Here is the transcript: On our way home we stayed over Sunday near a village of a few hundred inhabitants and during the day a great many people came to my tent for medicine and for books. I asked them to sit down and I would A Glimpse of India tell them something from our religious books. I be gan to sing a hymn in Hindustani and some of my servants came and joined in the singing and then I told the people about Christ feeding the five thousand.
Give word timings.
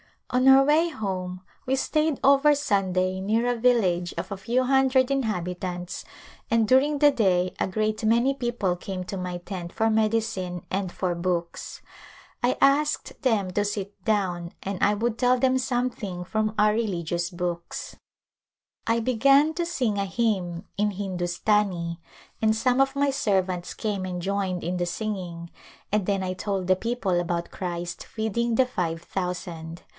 On 0.31 0.47
our 0.47 0.63
way 0.63 0.87
home 0.87 1.41
we 1.67 1.75
stayed 1.75 2.17
over 2.23 2.55
Sunday 2.55 3.19
near 3.19 3.45
a 3.45 3.59
village 3.59 4.13
of 4.17 4.31
a 4.31 4.37
few 4.37 4.63
hundred 4.63 5.11
inhabitants 5.11 6.05
and 6.49 6.65
during 6.65 6.99
the 6.99 7.11
day 7.11 7.53
a 7.59 7.67
great 7.67 8.03
many 8.05 8.33
people 8.33 8.77
came 8.77 9.03
to 9.03 9.17
my 9.17 9.39
tent 9.39 9.73
for 9.73 9.89
medicine 9.89 10.63
and 10.71 10.89
for 10.89 11.13
books. 11.13 11.81
I 12.41 12.57
asked 12.61 13.21
them 13.23 13.51
to 13.51 13.65
sit 13.65 14.03
down 14.05 14.53
and 14.63 14.81
I 14.81 14.93
would 14.93 15.15
A 15.15 15.15
Glimpse 15.17 15.23
of 15.23 15.27
India 15.27 15.27
tell 15.27 15.39
them 15.39 15.57
something 15.57 16.23
from 16.23 16.55
our 16.57 16.71
religious 16.73 17.29
books. 17.29 17.97
I 18.87 19.01
be 19.01 19.15
gan 19.15 19.53
to 19.55 19.65
sing 19.65 19.97
a 19.97 20.05
hymn 20.05 20.63
in 20.77 20.91
Hindustani 20.91 21.99
and 22.41 22.55
some 22.55 22.79
of 22.79 22.95
my 22.95 23.09
servants 23.11 23.73
came 23.73 24.05
and 24.05 24.21
joined 24.21 24.63
in 24.63 24.77
the 24.77 24.85
singing 24.87 25.51
and 25.91 26.05
then 26.05 26.23
I 26.23 26.33
told 26.33 26.67
the 26.67 26.77
people 26.77 27.19
about 27.19 27.51
Christ 27.51 28.05
feeding 28.05 28.55
the 28.55 28.65
five 28.65 29.01
thousand. 29.01 29.83